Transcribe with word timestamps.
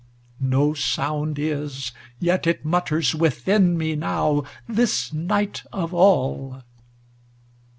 no 0.39 0.73
sound 0.73 1.37
is, 1.37 1.91
yet 2.19 2.47
it 2.47 2.65
mutters 2.65 3.13
Within 3.13 3.77
me 3.77 3.95
now, 3.95 4.43
this 4.67 5.13
night 5.13 5.61
of 5.71 5.93
all. 5.93 6.63